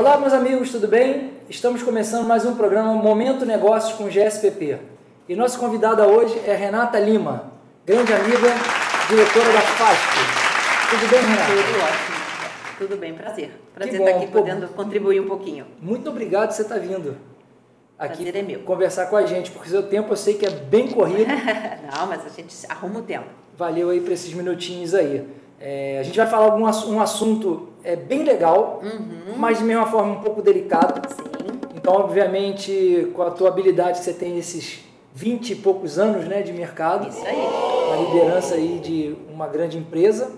[0.00, 1.32] Olá, meus amigos, tudo bem?
[1.46, 4.78] Estamos começando mais um programa Momento Negócios com GSPP.
[5.28, 7.52] E nossa convidada hoje é Renata Lima,
[7.84, 8.48] grande amiga,
[9.10, 10.16] diretora da FASP.
[10.88, 11.52] Tudo bem, Renata?
[11.52, 12.78] Tudo ótimo.
[12.78, 13.50] Tudo bem, prazer.
[13.74, 14.38] Prazer bom, estar aqui pô.
[14.38, 15.66] podendo contribuir um pouquinho.
[15.82, 17.18] Muito obrigado por você estar vindo
[17.98, 18.60] aqui Prazer é meu.
[18.60, 21.28] conversar com a gente, porque o seu tempo eu sei que é bem corrido.
[21.94, 23.26] Não, mas a gente arruma o tempo.
[23.54, 25.28] Valeu aí por esses minutinhos aí.
[25.60, 28.82] É, a gente vai falar algum um assunto é, bem legal,
[29.36, 31.00] mas de mesma forma um pouco delicado.
[31.08, 31.22] Sim.
[31.74, 34.80] Então, obviamente, com a tua habilidade que você tem nesses
[35.14, 37.36] 20 e poucos anos né, de mercado, Isso aí.
[37.90, 40.30] na liderança aí de uma grande empresa,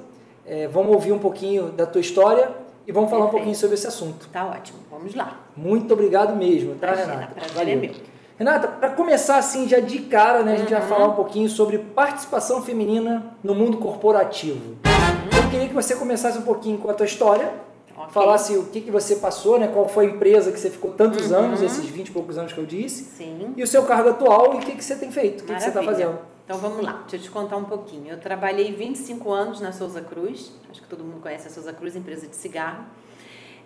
[0.46, 2.50] é, vamos ouvir um pouquinho da tua história
[2.86, 3.42] e vamos falar um Perfeito.
[3.42, 4.28] pouquinho sobre esse assunto.
[4.32, 4.78] Tá ótimo.
[4.90, 5.40] Vamos lá.
[5.56, 7.34] Muito obrigado mesmo, tá, Imagina, Renata?
[7.34, 7.90] prazer é meu.
[8.38, 10.80] Renata, para começar assim já de cara, né, a gente Uhum.
[10.80, 14.76] vai falar um pouquinho sobre participação feminina no mundo corporativo.
[14.84, 15.21] Eu
[15.52, 17.52] queria que você começasse um pouquinho com a tua história,
[17.94, 18.10] Ok.
[18.12, 21.30] falasse o que, que você passou, né, qual foi a empresa que você ficou tantos
[21.30, 21.36] Uhum.
[21.38, 23.52] anos, esses 20 e poucos anos que eu disse, Sim.
[23.56, 25.60] e o seu cargo atual e o que, que você tem feito, o que, que
[25.60, 26.18] você está fazendo.
[26.44, 28.08] Então vamos lá, deixa eu te contar um pouquinho.
[28.10, 31.94] Eu trabalhei 25 anos na Souza Cruz, acho que todo mundo conhece a Souza Cruz,
[31.94, 32.84] empresa de cigarro.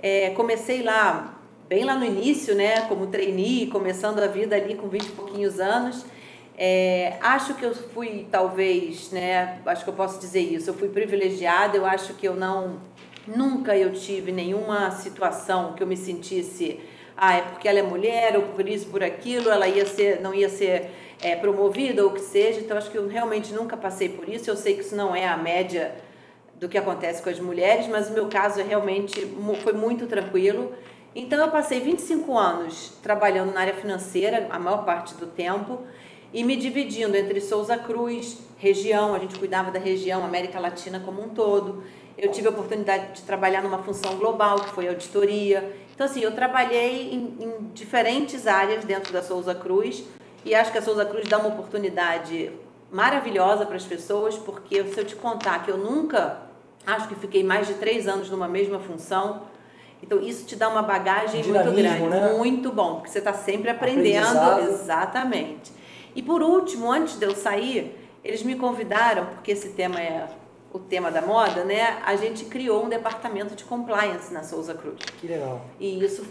[0.02, 4.88] É, comecei lá, bem lá no início, né, como trainee, começando a vida ali com
[4.88, 6.04] 20 e pouquinhos anos.
[6.58, 10.88] É, acho que eu fui, talvez, né, acho que eu posso dizer isso, eu fui
[10.88, 12.80] privilegiada, eu acho que eu não,
[13.26, 16.80] nunca eu tive nenhuma situação que eu me sentisse,
[17.14, 20.32] ah, é porque ela é mulher, ou por isso, por aquilo, ela ia ser, não
[20.32, 20.90] ia ser
[21.20, 24.48] é, promovida, ou o que seja, então acho que eu realmente nunca passei por isso,
[24.48, 25.94] eu sei que isso não é a média
[26.58, 29.26] do que acontece com as mulheres, mas o meu caso é realmente
[29.62, 30.72] foi muito tranquilo.
[31.14, 35.80] Então eu passei 25 anos trabalhando na área financeira, a maior parte do tempo,
[36.36, 41.22] e me dividindo entre Souza Cruz, região, a gente cuidava da região América Latina como
[41.22, 41.82] um todo.
[42.18, 45.74] Eu tive a oportunidade de trabalhar numa função global, que foi auditoria.
[45.94, 50.04] Então assim, eu trabalhei em, em diferentes áreas dentro da Souza Cruz
[50.44, 52.52] e acho que a Souza Cruz dá uma oportunidade
[52.92, 56.42] maravilhosa para as pessoas, porque se eu te contar que eu nunca,
[56.86, 59.44] acho que fiquei mais de três anos numa mesma função,
[60.02, 62.34] então isso te dá uma bagagem muito grande, né?
[62.36, 65.74] muito bom, porque você está sempre aprendendo, exatamente.
[66.16, 67.94] E por último, antes de eu sair,
[68.24, 70.26] eles me convidaram, porque esse tema é
[70.76, 71.98] o tema da moda, né?
[72.04, 74.96] A gente criou um departamento de compliance na Souza Cruz.
[75.20, 75.60] Que legal.
[75.80, 76.24] E isso,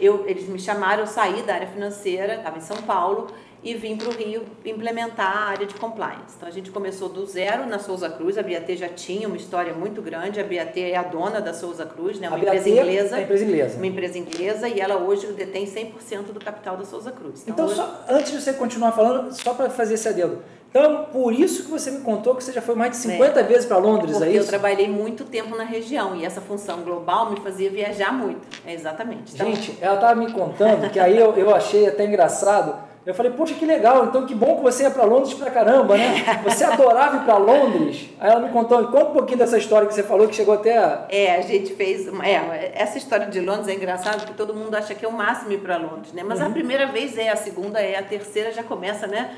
[0.00, 3.28] eu, eles me chamaram, eu saí da área financeira, estava em São Paulo,
[3.62, 6.34] e vim para o Rio implementar a área de compliance.
[6.34, 9.74] Então a gente começou do zero na Souza Cruz, a BAT já tinha uma história
[9.74, 12.28] muito grande, a BAT é a dona da Souza Cruz, né?
[12.28, 13.18] uma A empresa inglesa.
[13.18, 13.76] é empresa inglesa.
[13.76, 17.44] Uma empresa inglesa e ela hoje detém 100% do capital da Souza Cruz.
[17.46, 20.38] Então, hoje- só, antes de você continuar falando, só para fazer esse adendo.
[20.70, 23.66] Então, por isso que você me contou que você já foi mais de 50 vezes
[23.66, 24.48] para Londres, porque é eu isso?
[24.48, 28.46] trabalhei muito tempo na região e essa função global me fazia viajar muito.
[28.64, 29.34] É exatamente.
[29.34, 32.88] Então, Gente, ela estava me contando que aí eu, eu achei até engraçado.
[33.04, 35.96] Eu falei, poxa, que legal, então que bom que você ia para Londres pra caramba,
[35.96, 36.38] né?
[36.44, 38.08] Você adorava ir para Londres.
[38.20, 40.76] Aí ela me contou, conta um pouquinho dessa história que você falou, que chegou até
[40.78, 41.06] a...
[41.08, 42.06] É, a gente fez.
[42.06, 45.12] uma- É, essa história de Londres é engraçada porque todo mundo acha que é o
[45.12, 46.22] máximo ir para Londres, né?
[46.24, 46.46] Mas Uhum.
[46.46, 49.30] a primeira vez é, a segunda é, a terceira já começa, né?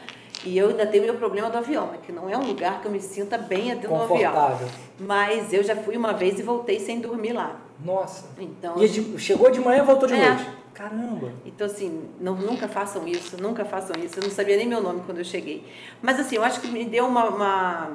[0.44, 1.98] E eu ainda tenho meu problema do avião, né?
[2.04, 4.58] que não é um lugar que eu me sinta bem é dentro do avião.
[4.98, 7.60] Mas eu já fui uma vez e voltei sem dormir lá.
[7.84, 8.26] Nossa.
[8.38, 10.28] Então, E de- chegou de manhã e voltou de É.
[10.30, 10.46] noite.
[10.74, 11.30] Caramba.
[11.44, 14.18] Então, assim, não, nunca façam isso, nunca façam isso.
[14.18, 15.64] Eu não sabia nem meu nome quando eu cheguei.
[16.00, 17.90] Mas, assim, eu acho que me deu uma, uma,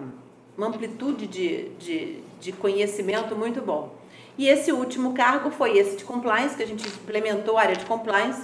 [0.58, 3.96] uma amplitude de, de, de conhecimento muito bom.
[4.38, 7.86] E esse último cargo foi esse de compliance, que a gente implementou a área de
[7.86, 8.44] compliance.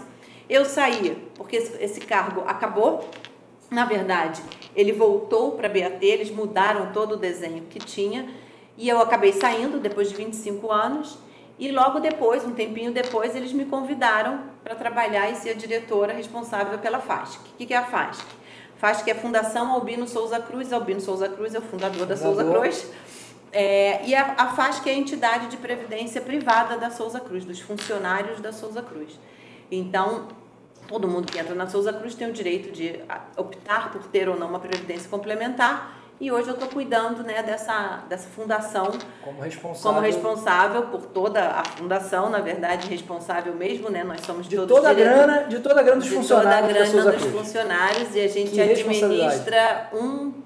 [0.49, 3.07] Eu saí, porque esse, esse cargo acabou.
[3.73, 4.39] Na verdade,
[4.75, 8.29] ele voltou para a BAT, eles mudaram todo o desenho que tinha.
[8.77, 11.17] E eu acabei saindo depois de 25 anos.
[11.57, 16.13] E logo depois, um tempinho depois, eles me convidaram para trabalhar e ser a diretora
[16.13, 17.39] responsável pela FASC.
[17.39, 18.23] O que é a FASC?
[18.77, 20.71] FASC é a Fundação Albino Souza Cruz.
[20.71, 22.43] Albino Souza Cruz é o fundador da Souza.
[22.43, 22.91] Cruz.
[23.51, 27.59] É, e a, a FASC é a entidade de previdência privada da Souza Cruz, dos
[27.59, 29.19] funcionários da Souza Cruz.
[29.71, 30.27] Então,
[30.87, 34.27] todo mundo que entra na Souza Cruz tem o direito de ah, optar por ter
[34.29, 35.99] ou não uma previdência complementar.
[36.21, 38.91] E hoje eu estou cuidando né, dessa, dessa fundação
[39.23, 39.91] Como responsável.
[39.91, 44.03] como responsável por toda a fundação, na verdade, responsável mesmo, né?
[44.03, 46.61] Nós somos De todos toda a grana, de toda a grana dos de toda a
[46.61, 47.35] funcionários grana dos Cruz.
[47.35, 49.35] funcionários e a gente Que responsabilidade.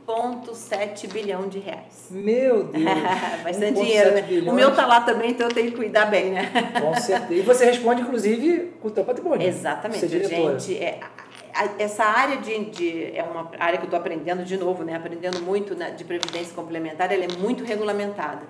[0.08, 2.08] Administra 1,7 bilhão de reais.
[2.10, 2.84] Meu Deus.
[3.44, 4.22] Bastante 1,7 dinheiro, né?
[4.22, 4.48] bilhões.
[4.52, 6.50] O meu tá lá também, então eu tenho que cuidar bem, né?
[6.80, 7.34] Com certeza.
[7.34, 9.46] E você responde, inclusive, com o teu patrimônio.
[9.48, 10.78] Exatamente, Você é gente.
[10.78, 11.00] É,
[11.80, 14.96] essa área de, de- é uma área que eu estou aprendendo de novo, né?
[14.96, 18.44] Aprendendo muito né, de previdência complementar, ela é muito regulamentada.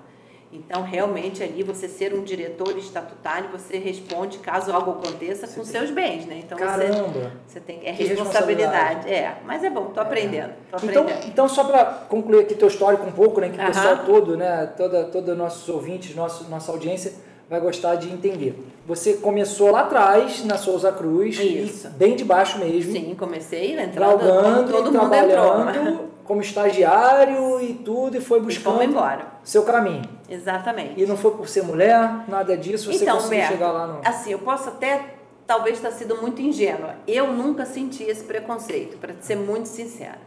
[0.51, 5.63] Então, realmente, ali, você ser um diretor estatutário, você responde caso algo aconteça você com
[5.63, 5.71] tem...
[5.71, 6.39] seus bens, né?
[6.43, 7.03] Então, Caramba!
[7.03, 9.05] Você, você tem é responsabilidade.
[9.05, 9.13] responsabilidade.
[9.13, 10.53] É, mas é bom, tô aprendendo.
[10.71, 11.09] Tô então, aprendendo.
[11.09, 13.49] Então, então, só para concluir aqui teu histórico um pouco, né?
[13.49, 14.67] Que o pessoal todo, né?
[14.77, 18.61] Toda, todos nossos ouvintes, nosso, nossa audiência vai gostar de entender.
[18.85, 21.89] Você começou lá atrás, na Souza Cruz, Isso.
[21.89, 22.91] bem de baixo mesmo.
[22.91, 26.09] Sim, comecei né, entrando, Galgando, todo mundo entrou.
[26.23, 29.25] como estagiário e tudo, e foi buscando e embora.
[29.43, 30.03] seu caminho.
[30.29, 31.01] Exatamente.
[31.01, 34.01] E não foi por ser mulher, nada disso, você então, conseguiu Beto, chegar lá no...
[34.05, 35.15] Assim, eu posso até
[35.45, 36.95] talvez estar sido muito ingênua.
[37.07, 40.19] Eu nunca senti esse preconceito, para ser muito sincera.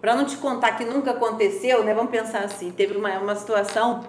[0.00, 1.92] Para não te contar que nunca aconteceu, né?
[1.92, 4.00] Vamos pensar assim, teve uma, uma situação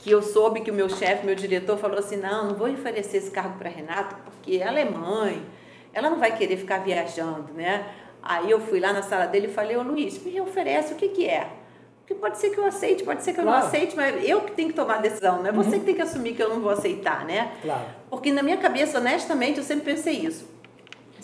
[0.00, 3.18] que eu soube que o meu chefe, meu diretor, falou assim: não, não vou oferecer
[3.18, 5.42] esse cargo para Renata, porque ela é mãe,
[5.92, 7.86] ela não vai querer ficar viajando, né?
[8.22, 11.08] Aí eu fui lá na sala dele e falei: Ô Luiz, me oferece o que,
[11.08, 11.48] que é?
[12.00, 13.60] Porque pode ser que eu aceite, pode ser que eu claro.
[13.60, 15.78] não aceite, mas eu que tenho que tomar a decisão, não é você uhum.
[15.80, 17.52] que tem que assumir que eu não vou aceitar, né?
[17.62, 17.84] Claro.
[18.08, 20.59] Porque na minha cabeça, honestamente, eu sempre pensei isso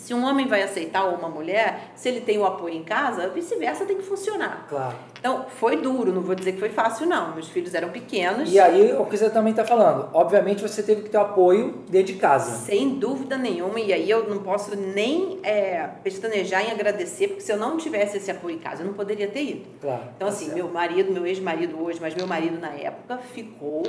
[0.07, 3.29] se um homem vai aceitar ou uma mulher, se ele tem o apoio em casa,
[3.29, 4.65] vice-versa tem que funcionar.
[4.69, 4.95] Claro.
[5.19, 7.35] Então, foi duro, não vou dizer que foi fácil, não.
[7.35, 8.53] Meus filhos eram pequenos.
[8.53, 12.13] E aí, o que você também está falando, obviamente você teve que ter apoio dentro
[12.13, 12.53] de casa.
[12.53, 17.51] Sem dúvida nenhuma, e aí eu não posso nem é, pestanejar em agradecer, porque se
[17.51, 19.67] eu não tivesse esse apoio em casa, eu não poderia ter ido.
[19.81, 20.03] Claro.
[20.15, 23.83] Então, tá assim, meu marido, meu ex-marido hoje, mas meu marido na época, ficou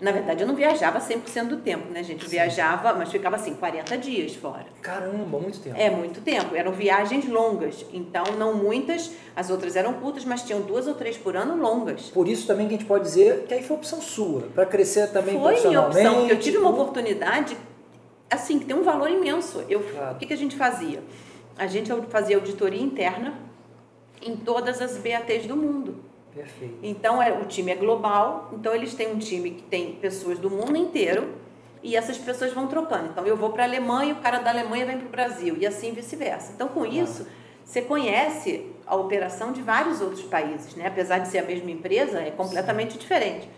[0.00, 2.22] na verdade, eu não viajava 100% do tempo, né, gente?
[2.22, 2.36] Eu Sim.
[2.36, 4.64] viajava, mas ficava assim, 40 dias fora.
[4.80, 5.76] Caramba, muito tempo.
[5.78, 6.56] É, muito tempo.
[6.56, 7.84] Eram viagens longas.
[7.92, 12.08] Então, não muitas, as outras eram curtas, mas tinham duas ou três por ano longas.
[12.08, 15.08] Por isso também que a gente pode dizer que aí foi opção sua, para crescer
[15.08, 15.92] também foi profissionalmente.
[15.92, 17.56] Foi minha opção, porque eu tive uma oportunidade,
[18.30, 19.62] assim, que tem um valor imenso.
[19.68, 20.16] Eu, claro.
[20.16, 21.02] O que, que a gente fazia?
[21.58, 23.34] A gente fazia auditoria interna
[24.22, 26.09] em todas as BATs do mundo.
[26.34, 26.78] Perfeito.
[26.82, 30.48] Então é, o time é global, então eles têm um time que tem pessoas do
[30.48, 31.34] mundo inteiro
[31.82, 33.08] e essas pessoas vão trocando.
[33.08, 35.66] Então eu vou para a Alemanha, o cara da Alemanha vem para o Brasil e
[35.66, 36.52] assim vice-versa.
[36.54, 37.26] Então com isso
[37.64, 40.86] você conhece a operação de vários outros países, né?
[40.86, 42.98] Apesar de ser a mesma empresa, é completamente Sim.
[42.98, 43.48] diferente.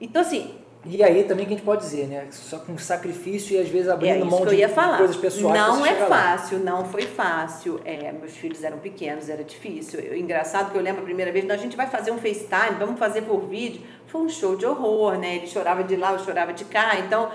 [0.00, 2.26] Então assim, e aí também que a gente pode dizer, né?
[2.32, 5.54] Só com sacrifício e às vezes abrindo é, mão de coisas pessoais.
[5.54, 6.64] Não é fácil, lá.
[6.64, 7.80] não foi fácil.
[7.84, 10.00] É, meus filhos eram pequenos, era difícil.
[10.00, 12.98] Eu, engraçado que eu lembro a primeira vez, a gente vai fazer um FaceTime, vamos
[12.98, 13.80] fazer por vídeo.
[14.06, 15.36] Foi um show de horror, né?
[15.36, 16.98] Ele chorava de lá, eu chorava de cá.
[16.98, 17.30] Então,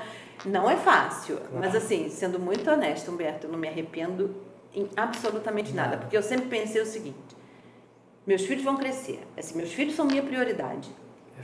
[0.46, 1.38] não é fácil.
[1.38, 1.60] Claro.
[1.60, 4.36] Mas assim, sendo muito honesta, Humberto, eu não me arrependo
[4.76, 5.92] em absolutamente nada.
[5.92, 6.02] nada.
[6.02, 7.38] Porque eu sempre pensei o seguinte:
[8.26, 9.22] meus filhos vão crescer.
[9.38, 10.90] Assim, meus filhos são minha prioridade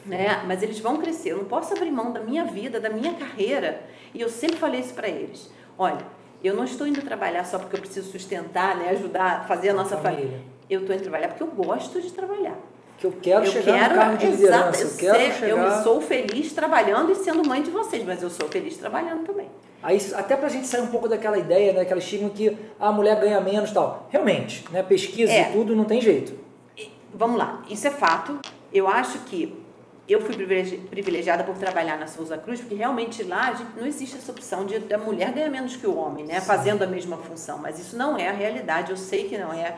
[0.05, 0.43] né?
[0.45, 1.31] Mas eles vão crescer.
[1.31, 3.83] Eu não posso abrir mão da minha vida, da minha carreira.
[4.13, 5.49] E eu sempre falei isso para eles.
[5.77, 6.05] Olha,
[6.43, 8.89] eu não estou indo trabalhar só porque eu preciso sustentar, né?
[8.89, 10.25] Ajudar, fazer a nossa família.
[10.25, 10.41] família.
[10.69, 12.57] Eu estou indo trabalhar porque eu gosto de trabalhar.
[12.97, 14.83] Que eu quero eu chegar quero, no cargo de liderança.
[14.83, 15.77] eu, quero ser, chegar...
[15.77, 19.49] eu sou feliz trabalhando e sendo mãe de vocês, mas eu sou feliz trabalhando também.
[19.81, 22.91] Aí, até para a gente sair um pouco daquela ideia, né, aquela estigma que a
[22.91, 24.07] mulher ganha menos tal.
[24.09, 25.49] Realmente, né, pesquisa é.
[25.49, 26.33] e tudo não tem jeito.
[27.13, 28.39] Vamos lá, isso é fato.
[28.73, 29.62] Eu acho que
[30.07, 30.35] eu fui
[30.89, 34.97] privilegiada por trabalhar na Souza Cruz, porque realmente lá não existe essa opção de a
[34.97, 36.41] mulher ganhar menos que o homem, né?
[36.41, 37.57] Fazendo a mesma função.
[37.57, 39.77] Mas isso não é a realidade, eu sei que não é.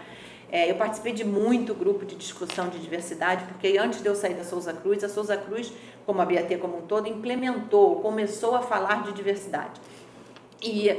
[0.52, 0.70] é.
[0.70, 4.44] eu participei de muito grupo de discussão de diversidade, porque antes de eu sair da
[4.44, 5.72] Souza Cruz, a Souza Cruz,
[6.08, 9.80] como a BAT como um todo, implementou, começou a falar de diversidade.
[10.60, 10.90] E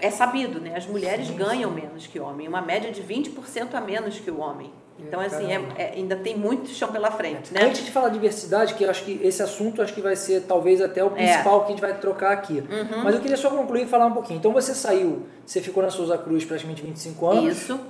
[0.00, 0.76] é sabido, né?
[0.76, 1.80] As mulheres sim, ganham sim.
[1.82, 4.72] menos que o homem, uma média de 20% a menos que o homem.
[4.98, 7.64] Então, assim, é, é, ainda tem muito chão pela frente, né?
[7.64, 10.42] Antes de falar de diversidade, que eu acho que esse assunto acho que vai ser
[10.42, 11.10] talvez até o é.
[11.10, 11.60] principal é.
[11.60, 12.60] que a gente vai trocar aqui.
[12.60, 13.02] Uhum.
[13.02, 14.38] Mas eu queria só concluir e falar um pouquinho.
[14.38, 17.56] Então, você saiu, você ficou na Souza Cruz praticamente 25 anos.
[17.56, 17.80] Isso.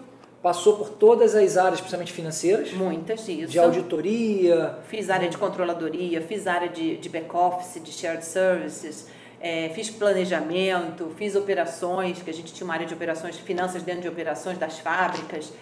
[0.42, 2.72] Passou por todas as áreas, principalmente financeiras.
[2.72, 3.52] Muitas, isso.
[3.52, 4.78] De auditoria.
[4.88, 9.06] Fiz área de controladoria, fiz área de, de back-office, de shared services.
[9.40, 14.02] É, fiz planejamento, fiz operações, que a gente tinha uma área de operações, finanças dentro
[14.02, 15.52] de operações das fábricas.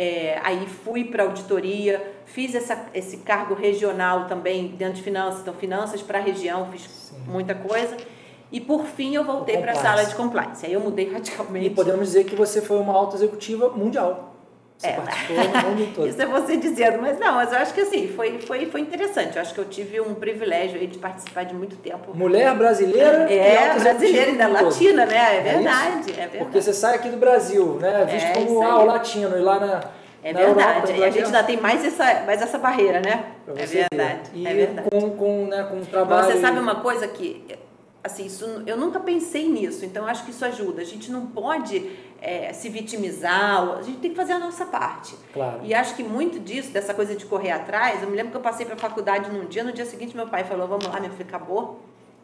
[0.00, 5.52] É, aí fui para auditoria, fiz essa, esse cargo regional também dentro de finanças, então
[5.52, 7.16] finanças para a região, fiz Sim.
[7.26, 7.96] muita coisa.
[8.52, 10.64] E por fim eu voltei para a sala de compliance.
[10.64, 11.66] Aí eu mudei radicalmente.
[11.66, 14.37] E podemos dizer que você foi uma alta executiva mundial.
[14.78, 16.08] Você é, participou mundo todo.
[16.08, 19.34] Isso é você dizendo, mas não, mas eu acho que assim, foi, foi, foi interessante.
[19.34, 22.16] Eu acho que eu tive um privilégio aí de participar de muito tempo.
[22.16, 25.38] Mulher brasileira é, brasileira, ainda latina, né?
[25.38, 26.38] É verdade, é, é, verdade.
[26.38, 28.06] Porque você sai aqui do Brasil, né?
[28.08, 29.80] Visto é, como ah, o latino, e lá na.
[30.22, 33.24] É na verdade, Europa, e a gente ainda tem mais essa, mais essa barreira, né?
[33.56, 34.90] É verdade, e é verdade.
[34.90, 36.26] Com, com, né, com o trabalho.
[36.26, 37.44] Mas você sabe uma coisa que
[38.02, 40.82] assim, isso, eu nunca pensei nisso, então acho que isso ajuda.
[40.82, 41.90] A gente não pode
[42.20, 45.16] é, se vitimizar, a gente tem que fazer a nossa parte.
[45.32, 45.60] Claro.
[45.62, 48.42] E acho que muito disso, dessa coisa de correr atrás, eu me lembro que eu
[48.42, 51.10] passei para a faculdade num dia, no dia seguinte meu pai falou, vamos lá, meu
[51.10, 51.80] filho, acabou,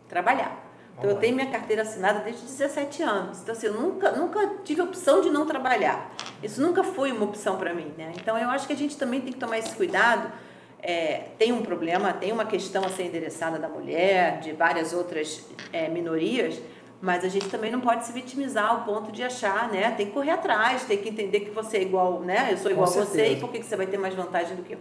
[0.08, 0.64] trabalhar.
[0.96, 3.40] Então eu tenho minha carteira assinada desde 17 anos.
[3.42, 6.12] Então assim, eu nunca, nunca tive opção de não trabalhar.
[6.42, 8.12] Isso nunca foi uma opção para mim, né?
[8.16, 10.30] Então eu acho que a gente também tem que tomar esse cuidado.
[10.86, 15.42] É, tem um problema, tem uma questão a ser endereçada da mulher, de várias outras
[15.72, 16.60] é, minorias,
[17.00, 19.92] mas a gente também não pode se vitimizar ao ponto de achar, né?
[19.92, 22.48] Tem que correr atrás, tem que entender que você é igual, né?
[22.52, 24.62] Eu sou igual a você e por que, que você vai ter mais vantagem do
[24.62, 24.78] que eu?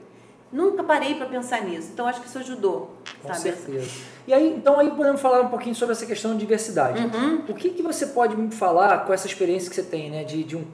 [0.51, 1.89] Nunca parei para pensar nisso.
[1.93, 2.95] Então acho que isso ajudou.
[3.21, 3.39] Com sabe?
[3.39, 4.01] certeza.
[4.27, 7.01] E aí, então aí podemos falar um pouquinho sobre essa questão de diversidade.
[7.01, 7.43] Uhum.
[7.47, 10.23] O que, que você pode me falar com essa experiência que você tem, né?
[10.23, 10.65] De, de, um,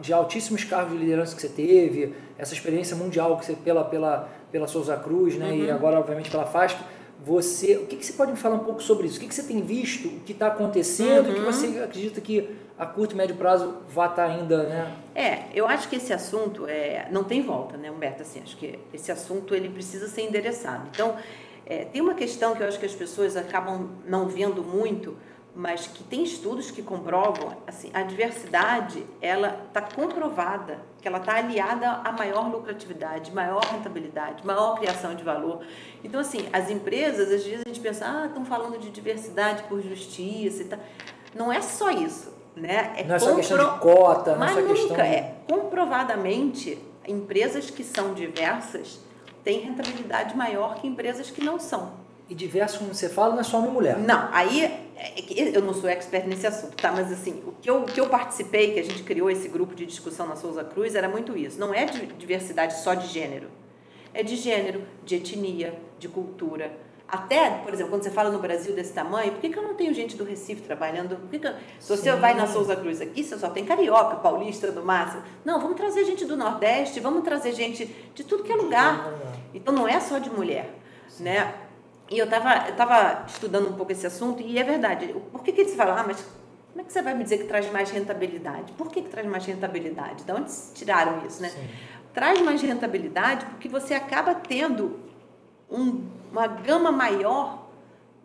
[0.00, 4.28] de altíssimos cargos de liderança que você teve, essa experiência mundial que você pela pela
[4.52, 5.50] pela Souza Cruz, né?
[5.50, 5.64] Uhum.
[5.64, 6.78] E agora obviamente pela FASP.
[7.24, 9.16] Você, o que, que você pode me falar um pouco sobre isso?
[9.16, 10.08] O que, que você tem visto?
[10.08, 11.30] O que está acontecendo?
[11.30, 11.46] O que Uhum.
[11.52, 14.92] você acredita que a curto e médio prazo vai estar ainda, né?
[15.14, 18.22] É, eu acho que esse assunto é, não tem volta, né, Humberto?
[18.22, 20.88] Assim, acho que esse assunto ele precisa ser endereçado.
[20.92, 21.14] Então,
[21.64, 25.16] é, tem uma questão que eu acho que as pessoas acabam não vendo muito,
[25.54, 31.36] mas que tem estudos que comprovam, assim, a diversidade, ela está comprovada que ela está
[31.36, 35.60] aliada a maior lucratividade, maior rentabilidade, maior criação de valor.
[36.02, 39.82] Então, assim, as empresas, às vezes a gente pensa, ah, estão falando de diversidade por
[39.82, 40.78] justiça e tal.
[41.34, 43.04] Não é só isso, né?
[43.06, 45.02] não é só questão compro- de cota, não é mas só nunca questão de...
[45.02, 45.34] é.
[45.48, 49.00] Comprovadamente, empresas que são diversas
[49.44, 52.00] têm rentabilidade maior que empresas que não são.
[52.28, 53.98] E diverso, como você fala, não é só homem e mulher.
[53.98, 54.91] Não, aí é
[55.54, 56.92] eu não sou expert nesse assunto, tá?
[56.92, 59.74] Mas assim, o que, eu, o que eu participei, que a gente criou esse grupo
[59.74, 61.58] de discussão na Souza Cruz, era muito isso.
[61.58, 63.48] Não é de diversidade só de gênero.
[64.14, 66.72] É de gênero, de etnia, de cultura.
[67.08, 69.74] Até, por exemplo, quando você fala no Brasil desse tamanho, por que, que eu não
[69.74, 71.16] tenho gente do Recife trabalhando?
[71.16, 72.18] Por que que eu- se você Sim.
[72.18, 75.22] vai na Souza Cruz aqui, você só tem carioca, paulista no máximo.
[75.44, 79.12] Não, vamos trazer gente do Nordeste, vamos trazer gente de tudo que é lugar.
[79.52, 80.70] Então não é só de mulher,
[81.20, 81.52] né?
[82.12, 85.14] E eu estava eu tava estudando um pouco esse assunto e é verdade.
[85.32, 86.18] Por que, que eles falam, ah, mas
[86.70, 88.72] como é que você vai me dizer que traz mais rentabilidade?
[88.72, 90.22] Por que, que traz mais rentabilidade?
[90.24, 91.48] De onde tiraram isso, né?
[91.48, 91.66] Sim.
[92.12, 95.00] Traz mais rentabilidade porque você acaba tendo
[95.70, 97.66] um- uma gama maior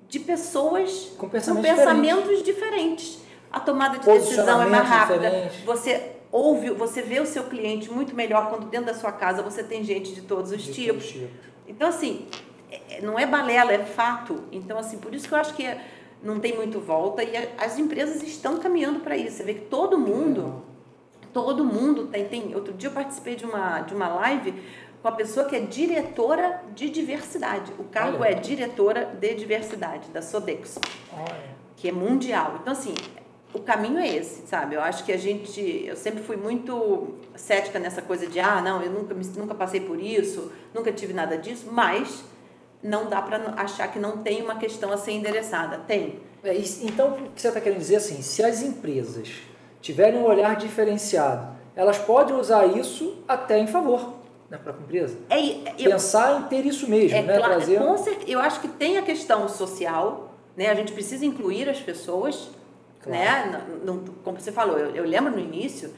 [0.09, 3.19] de pessoas Com com pensamentos diferentes.
[3.51, 5.19] A tomada de decisão é mais rápida.
[5.29, 5.63] diferentes.
[5.63, 9.63] Você ouve, você vê o seu cliente muito melhor quando dentro da sua casa você
[9.63, 11.15] tem gente de todos os De tipos.
[11.67, 12.27] Então, assim,
[13.01, 14.43] não é balela, é fato.
[14.51, 15.81] Então, assim, por isso que eu acho que é-
[16.21, 19.37] não tem muito volta e as empresas estão caminhando para isso.
[19.37, 20.63] Você vê que todo mundo,
[21.31, 22.55] todo mundo tem, tem.
[22.55, 24.53] Outro dia eu participei de uma, de uma live
[25.01, 27.71] com a pessoa que é diretora de diversidade.
[27.77, 28.29] O cargo Olha.
[28.29, 30.79] é diretora de diversidade, da Sodexo
[31.13, 31.55] Olha.
[31.75, 32.57] que é mundial.
[32.61, 32.95] Então, assim,
[33.53, 34.75] o caminho é esse, sabe?
[34.75, 35.85] Eu acho que a gente.
[35.85, 39.99] Eu sempre fui muito cética nessa coisa de, ah, não, eu nunca, nunca passei por
[40.01, 42.25] isso, nunca tive nada disso, mas
[42.81, 45.79] não dá para achar que não tem uma questão a ser endereçada.
[45.87, 46.19] Tem.
[46.43, 49.29] É, então, o que você está querendo dizer assim, se as empresas
[49.81, 54.13] tiverem um olhar diferenciado, elas podem usar isso até em favor
[54.49, 55.17] da própria empresa.
[55.29, 57.37] É, é- eu, Pensar em ter isso mesmo, é né?
[57.37, 57.79] claro, Trazer...
[57.97, 60.69] certeza, eu acho que tem a questão social, né?
[60.69, 62.49] A gente precisa incluir as pessoas,
[63.03, 63.19] Claro.
[63.19, 63.65] né?
[63.83, 65.93] Não- não- como você falou, eu, eu lembro no início,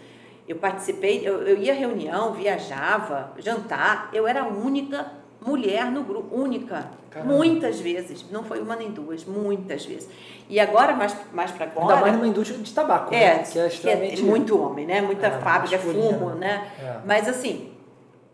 [0.48, 6.04] eu participei, eu, eu ia à reunião, viajava, jantar, eu era a única mulher no
[6.04, 7.34] grupo, única, Caramba.
[7.34, 10.10] muitas vezes, não foi uma nem duas, muitas vezes.
[10.50, 12.02] E agora, mais, mais para Ainda agora...
[12.02, 13.44] mais numa indústria de tabaco, É, né?
[13.44, 14.22] Que é extremamente...
[14.24, 15.02] muito homem, né?
[15.02, 16.18] Muita É, fábrica, masculina.
[16.18, 16.72] fumo, né?
[16.82, 17.00] É.
[17.06, 17.72] Mas assim,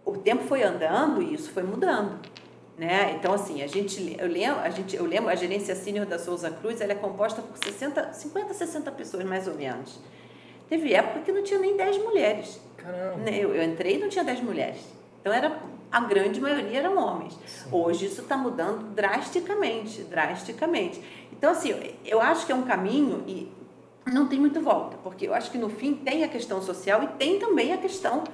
[0.05, 2.17] o tempo foi andando e isso foi mudando,
[2.77, 3.15] né?
[3.19, 6.50] Então assim, a gente eu lembro, a gente eu lembro a gerência sênior da Souza
[6.50, 10.00] Cruz, ela é composta por 60, 50, 60 pessoas mais ou menos.
[10.69, 12.59] Teve época que não tinha nem 10 mulheres.
[12.77, 13.17] Caramba.
[13.17, 13.38] né?
[13.38, 14.79] Eu, eu entrei e não tinha 10 mulheres.
[15.21, 15.59] Então era
[15.95, 17.39] a grande maioria eram homens.
[17.71, 21.01] Hoje isso está mudando drasticamente, drasticamente.
[21.31, 21.73] Então assim,
[22.03, 23.49] eu, acho que é um caminho e
[24.11, 27.07] não tem muito volta, porque eu acho que no fim tem a questão social e
[27.07, 28.25] tem também a questão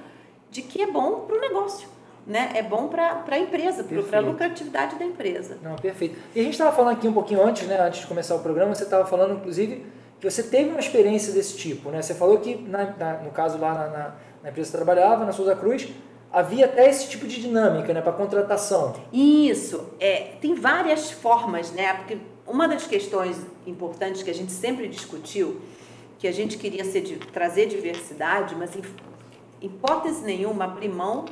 [0.50, 1.88] de que é bom para o negócio,
[2.26, 2.50] né?
[2.54, 5.58] É bom para a empresa, para a lucratividade da empresa.
[5.62, 6.18] Não, perfeito.
[6.34, 8.74] E a gente estava falando aqui um pouquinho antes, né, antes de começar o programa,
[8.74, 9.86] você estava falando, inclusive,
[10.20, 12.02] que você teve uma experiência desse tipo, né?
[12.02, 15.24] Você falou que, na- na- no caso lá na, na, na empresa que você trabalhava,
[15.24, 15.88] na Souza Cruz,
[16.32, 18.94] havia até esse tipo de dinâmica, né, para contratação.
[19.12, 21.92] Isso, é, tem várias formas, né?
[21.94, 23.36] Porque uma das questões
[23.66, 25.60] importantes que a gente sempre discutiu,
[26.18, 28.82] que a gente queria ser trazer diversidade, mas em
[29.60, 31.26] hipótese nenhuma abrir mão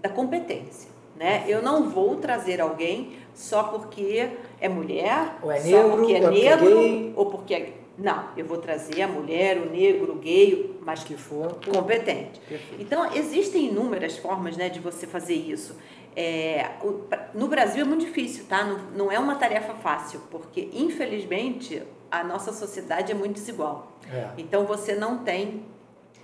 [0.00, 0.90] da competência.
[1.16, 1.44] né?
[1.46, 6.16] Eu não vou trazer alguém só porque é mulher, ou é só negro, porque é
[6.16, 7.12] é porque negro, gay.
[7.14, 7.72] ou porque é...
[8.00, 12.40] Não, eu vou trazer a mulher, o negro, o gay, mas que for competente.
[12.48, 12.80] Perfeito.
[12.82, 15.76] Então, existem inúmeras formas né, de você fazer isso.
[16.16, 17.02] É, o-
[17.34, 18.64] no Brasil é muito difícil, tá?
[18.64, 23.92] Não, não é uma tarefa fácil, porque, infelizmente, a nossa sociedade é muito desigual.
[24.10, 24.28] É.
[24.38, 25.64] Então, você não tem...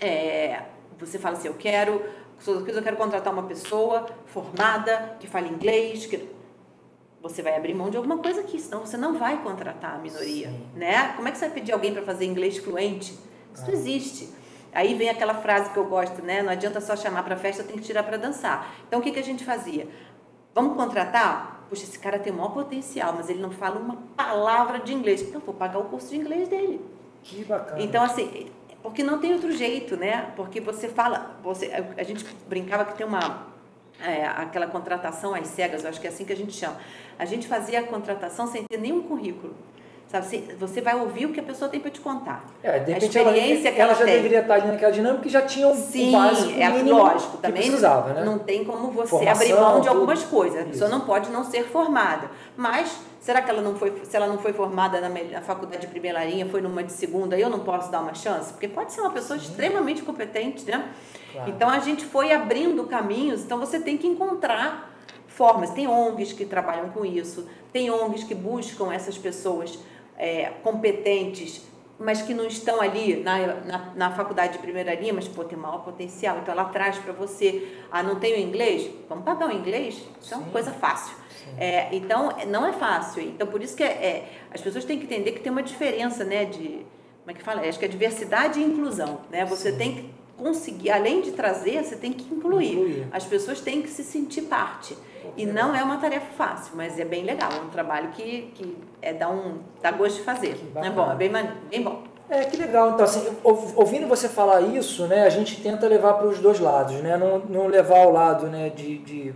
[0.00, 0.62] é,
[0.98, 2.02] você fala assim, eu quero...
[2.46, 6.28] Eu quero contratar uma pessoa formada, que fale inglês, que
[7.22, 10.48] você vai abrir mão de alguma coisa aqui, senão você não vai contratar a minoria,
[10.48, 10.66] Sim.
[10.74, 11.12] né?
[11.16, 13.12] Como é que você vai pedir alguém para fazer inglês fluente?
[13.52, 13.66] Isso Ah.
[13.66, 14.28] não existe.
[14.72, 16.42] Aí vem aquela frase que eu gosto, né?
[16.42, 18.74] Não adianta só chamar para festa, tem que tirar para dançar.
[18.86, 19.88] Então o que, que a gente fazia?
[20.54, 21.64] Vamos contratar?
[21.68, 25.22] Puxa, esse cara tem o maior potencial, mas ele não fala uma palavra de inglês.
[25.32, 26.80] Eu vou pagar o curso de inglês dele.
[27.22, 27.82] Que bacana.
[27.82, 28.50] Então, assim,
[28.82, 30.32] porque não tem outro jeito, né?
[30.36, 33.46] Porque você fala, você, a gente brincava que tem uma,
[34.00, 36.76] é, aquela contratação às cegas, eu acho que é assim que a gente chama.
[37.18, 39.54] A gente fazia a contratação sem ter nenhum currículo.
[40.08, 42.44] Sabe, Você- vai ouvir o que a pessoa tem para te contar.
[42.62, 44.14] É, de a experiência ela, que ela, já tem.
[44.14, 47.62] deveria estar ali naquela dinâmica e já tinha um Sim, básico é lógico, que também
[47.62, 48.24] precisava, né?
[48.24, 49.96] não tem como você Formação, abrir mão de tudo.
[49.98, 50.60] algumas coisas.
[50.60, 50.96] A pessoa Isso.
[50.98, 52.30] não pode não ser formada.
[52.56, 52.96] Mas
[53.26, 56.24] será que ela não foi, se ela não foi formada na, na faculdade de primeira
[56.24, 58.52] linha, foi numa de segunda, eu não posso dar uma chance?
[58.52, 60.92] Porque pode ser uma pessoa extremamente competente, né?
[61.32, 61.50] Claro.
[61.50, 65.70] Então a gente foi abrindo caminhos, então você tem que encontrar formas.
[65.70, 69.76] Tem ONGs que trabalham com isso, tem ONGs que buscam essas pessoas
[70.16, 71.66] é, competentes,
[71.98, 75.58] mas que não estão ali na, na, na faculdade de primeira linha, mas pô, tem
[75.58, 76.38] maior potencial.
[76.38, 78.90] Então ela traz para você, ah, não tenho inglês?
[79.08, 80.02] Vamos pagar o inglês?
[80.20, 81.16] Isso é uma coisa fácil.
[81.58, 83.22] É, então, não é fácil.
[83.22, 86.24] Então, por isso que é, é, as pessoas têm que entender que tem uma diferença,
[86.24, 86.84] né, de,
[87.22, 87.62] como é que fala?
[87.62, 89.44] Acho que é diversidade e inclusão, né?
[89.46, 89.78] Você Sim.
[89.78, 92.72] tem que conseguir, além de trazer, você tem que incluir.
[92.72, 93.08] Incluir.
[93.12, 94.96] As pessoas têm que se sentir parte.
[95.36, 97.50] E não é uma tarefa fácil, mas é bem legal.
[97.52, 100.56] É um trabalho que, que é, dá, um, dá gosto de fazer.
[100.74, 101.30] É bom, é bem,
[101.70, 102.04] bem bom.
[102.28, 102.92] É, que legal.
[102.92, 106.58] Então, assim, ou- ouvindo você falar isso, né, a gente tenta levar para os dois
[106.58, 107.16] lados, né?
[107.16, 109.34] Não, não levar ao lado né, de, de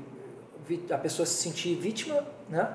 [0.90, 2.69] a pessoa se sentir vítima, né?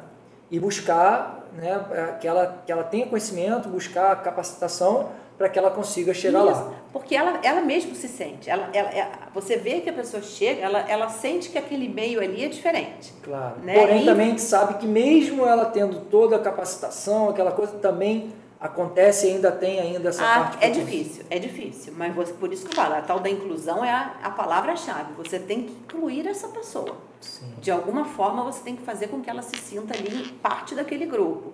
[0.51, 5.69] E buscar né, é, que, ela, que ela tenha conhecimento, buscar capacitação para que ela
[5.69, 6.71] consiga chegar Isso, lá.
[6.93, 8.49] Porque ela, ela mesmo se sente.
[8.49, 12.21] Ela, ela, é- você vê que a pessoa chega, ela, ela sente que aquele meio
[12.21, 13.13] ali é diferente.
[13.21, 13.55] Claro.
[13.61, 13.73] Né?
[13.77, 17.73] Porém, E- também a gente sabe que mesmo ela tendo toda a capacitação, aquela coisa
[17.79, 18.31] também
[18.65, 20.63] acontece e ainda tem ainda essa Ah, parte.
[20.65, 21.93] é difícil, é difícil.
[21.97, 25.13] Mas você, por isso que eu falo, a tal da inclusão é a, a palavra-chave.
[25.17, 26.95] Você tem que incluir essa pessoa.
[27.21, 27.53] Sim.
[27.59, 31.05] De alguma forma você tem que fazer com que ela se sinta ali parte daquele
[31.05, 31.53] grupo.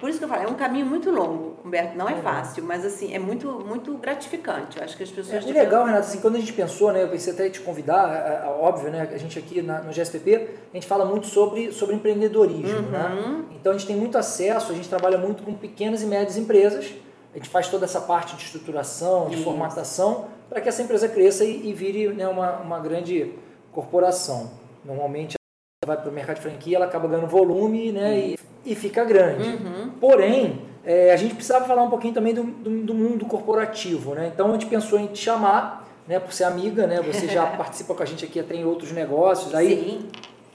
[0.00, 2.22] Por isso que eu falo, é um caminho muito longo, Humberto, não é Uhum.
[2.22, 4.78] fácil, mas assim, é muito, muito gratificante.
[4.78, 5.44] Eu acho que as É, pessoas.
[5.44, 8.08] e legal, Renato, assim, quando a gente pensou, né, eu pensei até em te convidar,
[8.14, 11.72] é, é, óbvio, né, a gente aqui na- no GSPP, a gente fala muito sobre,
[11.72, 12.90] sobre empreendedorismo, Uhum.
[12.90, 13.44] né?
[13.56, 16.92] Então a gente tem muito acesso, a gente trabalha muito com pequenas e médias empresas,
[17.34, 21.44] a gente faz toda essa parte de estruturação, de formatação, para que essa empresa cresça
[21.44, 23.34] e, e vire né, uma, uma grande
[23.72, 24.50] corporação.
[24.84, 25.37] Normalmente
[25.88, 29.48] vai para o mercado de franquia, ela acaba ganhando volume né, e, e fica grande.
[29.48, 29.90] Uhum.
[30.00, 34.30] Porém, é, a gente precisava falar um pouquinho também do, do, do mundo corporativo, né?
[34.32, 37.00] Então a gente pensou em te chamar, né, por ser amiga, né?
[37.02, 40.08] Você já participa com a gente aqui até em outros negócios, aí Sim,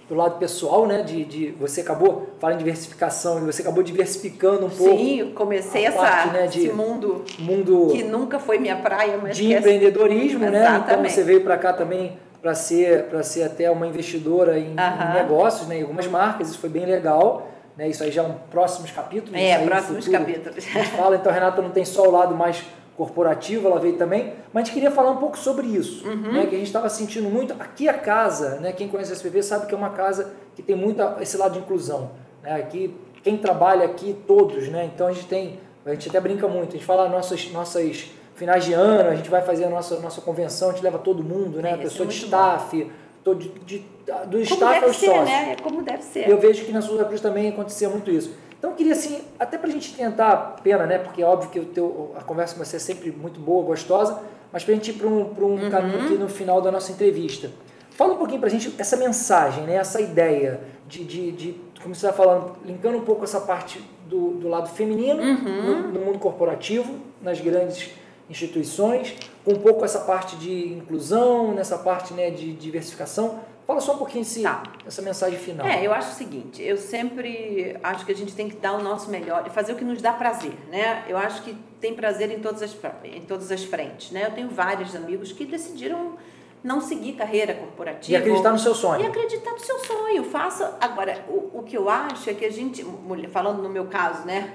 [0.08, 1.02] do lado pessoal, né?
[1.02, 5.86] De, de você acabou falando em diversificação e você acabou diversificando um pouco sim, comecei
[5.86, 9.54] a essa, parte, né, de- esse mundo mundo que nunca foi minha praia, mas de
[9.54, 10.60] é empreendedorismo, né?
[10.60, 11.14] Então Exatamente.
[11.14, 15.14] você veio para cá também para ser para ser até uma investidora em, em Aham.
[15.14, 15.78] negócios, né?
[15.80, 17.48] Em algumas marcas, isso foi bem legal.
[17.76, 19.34] Né, isso aí já é um próximos capítulos.
[19.40, 20.58] É, próximos capítulos.
[20.58, 22.64] A gente fala, então a Renata não tem só o lado mais
[22.96, 26.34] corporativo, ela veio também, mas a gente queria falar um pouco sobre isso, Uhum.
[26.34, 27.52] né, que a gente estava sentindo muito.
[27.54, 30.76] Aqui a casa, né, quem conhece a SPV sabe que é uma casa que tem
[30.76, 32.12] muito esse lado de inclusão.
[32.44, 36.48] Né, aqui, quem trabalha aqui, todos, né, então a gente tem, a gente até brinca
[36.48, 38.12] muito, a gente fala nossas, nossas
[38.44, 41.24] finais de ano, a gente vai fazer a nossa, nossa convenção, a gente leva todo
[41.24, 42.92] mundo, né, É, a isso é pessoa de staff,
[43.24, 45.26] todo, de, de, do Como staff deve aos ser, sócios.
[45.30, 45.52] né?
[45.58, 46.30] É como deve ser.
[46.30, 48.34] Eu vejo que na Souza Cruz também acontecia muito isso.
[48.60, 50.98] Então eu queria assim, até pra gente tentar, pena, né?
[50.98, 54.20] Porque é óbvio que o teu, a conversa vai ser sempre muito boa, gostosa,
[54.52, 57.50] mas pra gente ir para um, pra um caminho aqui no final da nossa entrevista.
[57.92, 59.76] Fala um pouquinho pra gente essa mensagem, né?
[59.76, 64.32] Essa ideia de, de, de como você está falando, linkando um pouco essa parte do,
[64.32, 67.92] do lado feminino no, no mundo corporativo, nas grandes
[68.30, 73.40] instituições, com um pouco essa parte de inclusão, nessa parte né, de diversificação.
[73.66, 74.64] Fala só um pouquinho esse, Tá.
[74.86, 75.66] essa mensagem final.
[75.66, 78.84] É, eu acho o seguinte, eu sempre acho que a gente tem que dar o
[78.84, 81.06] nosso melhor e fazer o que nos dá prazer, né?
[81.08, 84.26] Eu acho que tem prazer em todas as, em todas as frentes, né?
[84.26, 86.18] Eu tenho vários amigos que decidiram
[86.64, 88.12] não seguir carreira corporativa.
[88.12, 89.04] E acreditar no seu sonho.
[89.04, 90.24] E acreditar no seu sonho.
[90.24, 90.78] Faça.
[90.80, 92.86] Agora, o, o que eu acho é que a gente,
[93.32, 94.54] falando no meu caso, né?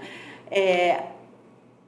[0.51, 1.03] É,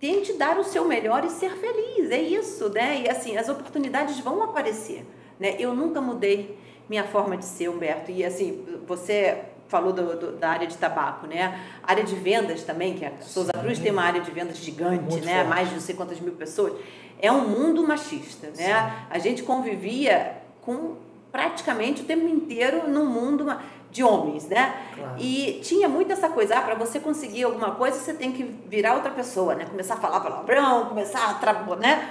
[0.01, 2.11] tente dar o seu melhor e ser feliz.
[2.11, 3.03] É isso, né?
[3.03, 5.07] E assim, as oportunidades vão aparecer.
[5.39, 5.57] Né?
[5.59, 6.59] Eu nunca mudei
[6.89, 8.11] minha forma de ser, Humberto.
[8.11, 11.61] E assim, você falou do, do, da área de tabaco, né?
[11.83, 15.05] A área de vendas também, que a Souza Cruz tem uma área de vendas gigante,
[15.05, 15.37] Muito né?
[15.37, 15.49] Forte.
[15.49, 16.75] Mais de não sei quantas mil pessoas.
[17.21, 18.55] É um mundo machista, né?
[18.55, 19.07] Sim.
[19.11, 20.97] A gente convivia com
[21.31, 23.47] praticamente o tempo inteiro num mundo
[23.91, 24.75] de homens, né?
[24.95, 25.15] Claro.
[25.19, 28.95] E tinha muito essa coisa, ah, para você conseguir alguma coisa, você tem que virar
[28.95, 29.65] outra pessoa, né?
[29.65, 32.11] Começar a falar palavrão, começar a trabalhar, né?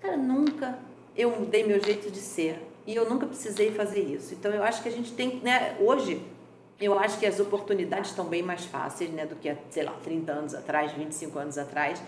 [0.00, 0.78] Cara, nunca
[1.16, 2.66] eu mudei meu jeito de ser.
[2.86, 4.34] E eu nunca precisei fazer isso.
[4.34, 6.22] Então eu acho que a gente tem, né, hoje
[6.80, 10.32] eu acho que as oportunidades estão bem mais fáceis, né, do que, sei lá, 30
[10.32, 12.02] anos atrás, 25 anos atrás.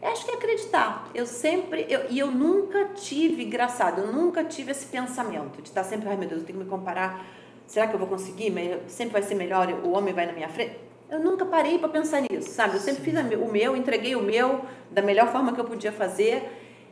[0.00, 1.10] Eu acho que é acreditar.
[1.14, 5.84] Eu sempre, eu, e eu nunca tive, engraçado, eu nunca tive esse pensamento de estar
[5.84, 7.26] sempre, ai meu Deus, eu tenho que me comparar,
[7.66, 8.52] será que eu vou conseguir?
[8.86, 10.76] Sempre vai ser melhor, o homem vai na minha frente.
[11.08, 12.74] Eu nunca parei para pensar nisso, sabe?
[12.74, 16.42] Eu sempre fiz o meu, entreguei o meu da melhor forma que eu podia fazer.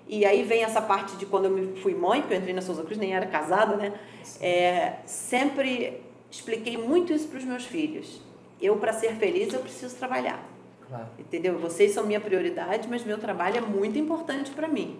[0.06, 2.60] E aí vem essa parte de quando eu me fui mãe, porque eu entrei na
[2.60, 3.92] Souza Cruz, nem era casada, né?
[4.40, 8.20] É, sempre expliquei muito isso para os meus filhos.
[8.60, 10.46] Eu, para ser feliz, eu preciso trabalhar.
[10.86, 11.06] Claro.
[11.18, 11.58] Entendeu?
[11.58, 14.98] Vocês são minha prioridade, mas meu trabalho é muito importante para mim.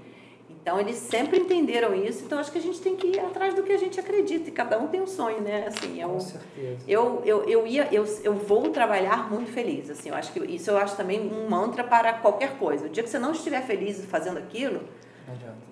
[0.65, 2.25] Então, eles sempre entenderam isso.
[2.25, 4.49] Então, acho que a gente tem que ir atrás do que a gente acredita.
[4.49, 5.67] E cada um tem um sonho, né?
[5.67, 6.79] Assim, eu, Com certeza.
[6.89, 9.91] Eu, eu, eu, ia, eu, eu vou trabalhar muito feliz.
[9.91, 12.87] Assim, eu acho que isso eu acho também um mantra para qualquer coisa.
[12.87, 14.81] O dia que você não estiver feliz fazendo aquilo,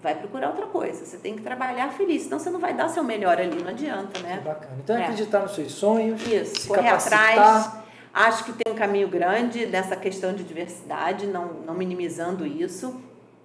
[0.03, 1.07] vai procurar outra coisa.
[1.07, 4.21] Você tem que trabalhar feliz, senão você não vai dar seu melhor ali, não adianta,
[4.21, 4.37] né?
[4.37, 4.77] Que bacana.
[4.79, 5.05] Então, é.
[5.05, 7.31] acreditar nos seus sonhos, Isso, correr capacitar.
[7.31, 7.83] atrás.
[8.13, 13.01] Acho que tem um caminho grande nessa questão de diversidade, não, não minimizando isso.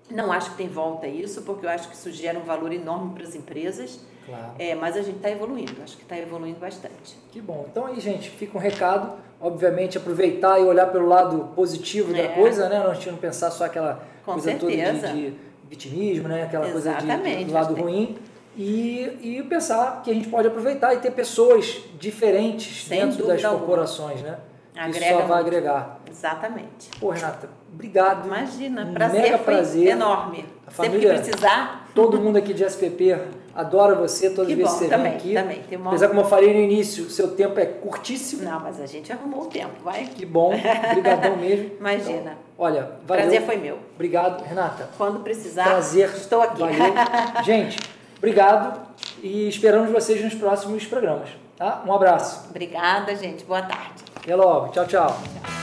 [0.10, 2.72] Não acho que tem volta a isso, porque eu acho que isso gera um valor
[2.72, 4.00] enorme para as empresas.
[4.26, 4.52] Claro.
[4.60, 7.18] É, mas a gente está evoluindo, acho que está evoluindo bastante.
[7.32, 7.66] Que bom.
[7.72, 9.14] Então aí, gente, fica um recado.
[9.40, 12.28] Obviamente, aproveitar e olhar pelo lado positivo é.
[12.28, 12.80] da coisa, né?
[12.80, 14.94] Não a gente não pensar só aquela Com coisa certeza.
[14.94, 15.38] toda de, de
[15.70, 16.44] vitimismo, né?
[16.44, 18.18] Aquela Exatamente, coisa de, do lado ruim.
[18.58, 23.42] E, e pensar que a gente pode aproveitar e ter pessoas diferentes Sem dentro das
[23.44, 24.40] corporações, né?
[24.78, 25.34] Agrega só vai muito.
[25.48, 26.00] agregar.
[26.10, 26.90] Exatamente.
[27.00, 28.26] Pô, Renata, obrigado.
[28.28, 29.88] Imagina, prazer Mega prazer.
[29.88, 30.46] enorme.
[30.66, 31.88] A família, Sempre que precisar.
[31.96, 33.18] Todo mundo aqui de SPP
[33.56, 35.34] adora você, todas as vezes que você também, vem aqui.
[35.34, 35.90] Também, tem uma...
[35.90, 38.44] Apesar como eu falei no início, seu tempo é curtíssimo.
[38.44, 40.06] Não, mas a gente arrumou o tempo, vai.
[40.06, 40.54] Que bom,
[40.92, 41.72] obrigadão mesmo.
[41.80, 42.20] Imagina.
[42.20, 43.24] Então, olha, valeu.
[43.24, 43.80] Prazer foi meu.
[43.96, 44.90] Obrigado, Renata.
[44.98, 46.10] Quando precisar, Prazer.
[46.16, 46.60] estou aqui.
[46.60, 46.78] Valeu.
[47.44, 47.80] gente,
[48.18, 48.80] obrigado
[49.24, 51.30] e esperamos vocês nos próximos programas.
[51.58, 51.82] Tá?
[51.88, 52.46] Um abraço.
[52.52, 53.44] Obrigada, gente.
[53.44, 54.17] Boa tarde.
[54.28, 54.68] Até logo.
[54.74, 55.08] Tchau, tchau.
[55.08, 55.57] tchau.